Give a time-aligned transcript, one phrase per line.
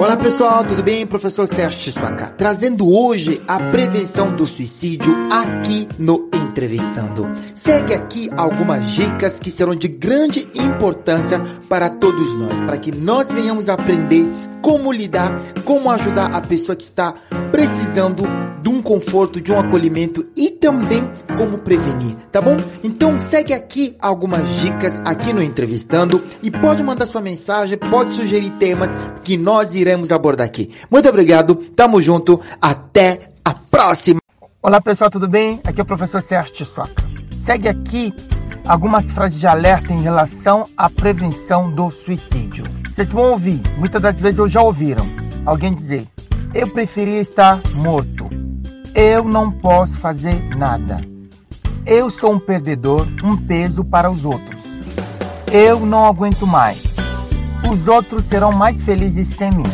[0.00, 1.06] Olá pessoal, tudo bem?
[1.06, 7.30] Professor Sérgio Chiswaka, trazendo hoje a prevenção do suicídio aqui no Entrevistando.
[7.54, 13.28] Segue aqui algumas dicas que serão de grande importância para todos nós, para que nós
[13.28, 14.26] venhamos aprender
[14.62, 17.12] como lidar, como ajudar a pessoa que está
[17.52, 18.22] precisando
[18.69, 22.56] um conforto, de um acolhimento e também como prevenir, tá bom?
[22.82, 28.50] Então segue aqui algumas dicas aqui no Entrevistando e pode mandar sua mensagem, pode sugerir
[28.58, 28.90] temas
[29.22, 30.72] que nós iremos abordar aqui.
[30.90, 34.18] Muito obrigado, tamo junto, até a próxima!
[34.60, 35.60] Olá pessoal, tudo bem?
[35.62, 37.04] Aqui é o professor Sérgio Tissoca.
[37.38, 38.12] Segue aqui
[38.66, 42.64] algumas frases de alerta em relação à prevenção do suicídio.
[42.92, 45.06] Vocês vão ouvir, muitas das vezes ou já ouviram
[45.46, 46.08] alguém dizer:
[46.52, 48.19] Eu preferia estar morto.
[48.94, 51.00] Eu não posso fazer nada.
[51.86, 54.60] Eu sou um perdedor, um peso para os outros.
[55.52, 56.82] Eu não aguento mais.
[57.70, 59.64] Os outros serão mais felizes sem mim.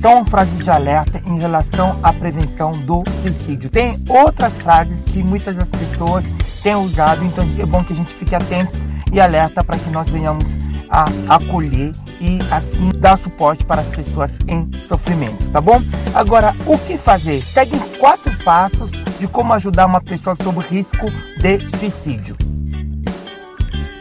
[0.00, 3.70] São frases de alerta em relação à prevenção do suicídio.
[3.70, 6.24] Tem outras frases que muitas das pessoas
[6.62, 8.72] têm usado, então é bom que a gente fique atento
[9.12, 10.48] e alerta para que nós venhamos
[10.88, 11.92] a acolher
[12.22, 15.82] e assim dar suporte para as pessoas em sofrimento, tá bom?
[16.14, 17.42] Agora, o que fazer?
[17.42, 21.06] Segue quatro passos de como ajudar uma pessoa sob risco
[21.40, 22.36] de suicídio.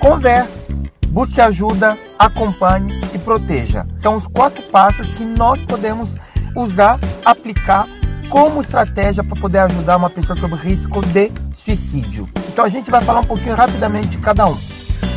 [0.00, 0.64] Converse,
[1.08, 3.86] busque ajuda, acompanhe e proteja.
[3.98, 6.14] São os quatro passos que nós podemos
[6.56, 7.86] usar, aplicar
[8.28, 12.28] como estratégia para poder ajudar uma pessoa sob risco de suicídio.
[12.48, 14.56] Então a gente vai falar um pouquinho rapidamente de cada um.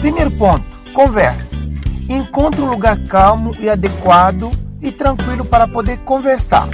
[0.01, 1.50] Primeiro ponto, converse.
[2.09, 6.67] Encontre um lugar calmo e adequado e tranquilo para poder conversar.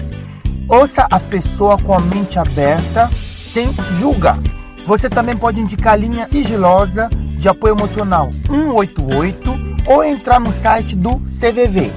[0.67, 3.69] Ouça a pessoa com a mente aberta, sem
[3.99, 4.37] julgar.
[4.85, 10.95] Você também pode indicar a linha sigilosa de apoio emocional 188 ou entrar no site
[10.95, 11.91] do CVV.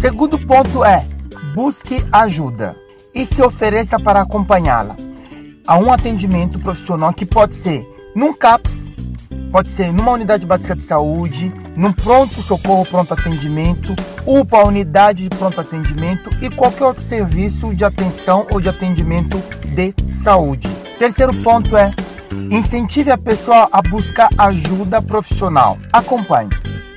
[0.00, 1.04] Segundo ponto é:
[1.54, 2.76] busque ajuda
[3.14, 4.96] e se ofereça para acompanhá-la
[5.66, 8.89] a um atendimento profissional que pode ser num CAPS,
[9.50, 13.94] pode ser numa unidade básica de saúde, num pronto socorro, pronto atendimento,
[14.24, 19.94] UPA, unidade de pronto atendimento e qualquer outro serviço de atenção ou de atendimento de
[20.12, 20.68] saúde.
[20.98, 21.92] Terceiro ponto é
[22.50, 25.78] incentive a pessoa a buscar ajuda profissional.
[25.92, 26.50] Acompanhe.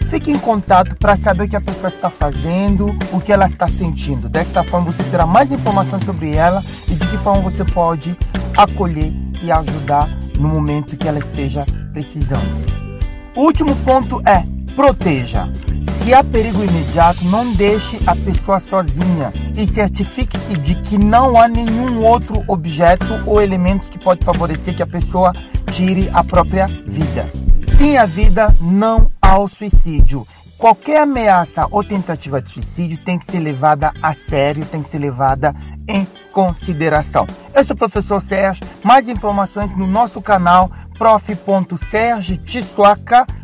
[0.10, 3.68] Fique em contato para saber o que a pessoa está fazendo, o que ela está
[3.68, 4.30] sentindo.
[4.30, 8.16] Desta forma você terá mais informações sobre ela e de que forma você pode
[8.56, 9.12] acolher
[9.42, 12.74] e ajudar no momento que ela esteja precisando.
[13.36, 14.44] O último ponto é
[14.76, 15.48] proteja.
[16.00, 21.48] Se há perigo imediato, não deixe a pessoa sozinha e certifique-se de que não há
[21.48, 25.32] nenhum outro objeto ou elementos que pode favorecer que a pessoa
[25.72, 27.32] tire a própria vida.
[27.78, 30.28] Sim a vida, não ao suicídio.
[30.58, 35.00] Qualquer ameaça ou tentativa de suicídio tem que ser levada a sério, tem que ser
[35.00, 35.54] levada
[35.88, 37.28] em consideração.
[37.54, 38.66] Eu sou o professor Sérgio.
[38.82, 40.72] Mais informações no nosso canal
[41.04, 42.40] prof.sergio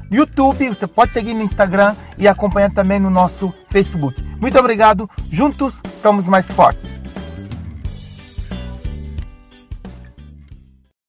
[0.09, 4.15] YouTube, você pode seguir no Instagram e acompanhar também no nosso Facebook.
[4.39, 6.98] Muito obrigado, juntos somos mais fortes.